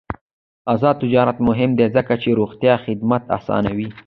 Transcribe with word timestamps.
آزاد 0.73 0.95
تجارت 1.03 1.37
مهم 1.47 1.71
دی 1.79 1.87
ځکه 1.95 2.13
چې 2.21 2.29
روغتیا 2.39 2.73
خدمات 2.85 3.23
اسانوي. 3.37 3.89